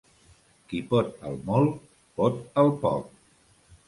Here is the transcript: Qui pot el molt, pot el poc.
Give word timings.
Qui 0.69 0.77
pot 0.93 1.11
el 1.31 1.37
molt, 1.49 1.75
pot 2.21 2.39
el 2.63 2.73
poc. 2.87 3.13